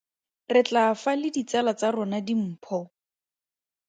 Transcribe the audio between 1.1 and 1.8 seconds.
le ditsala